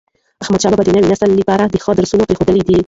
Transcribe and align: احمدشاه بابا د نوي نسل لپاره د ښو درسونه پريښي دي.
احمدشاه 0.43 0.71
بابا 0.71 0.83
د 0.85 0.89
نوي 0.95 1.07
نسل 1.13 1.29
لپاره 1.41 1.63
د 1.67 1.75
ښو 1.83 1.91
درسونه 1.99 2.23
پريښي 2.29 2.61
دي. 2.67 2.77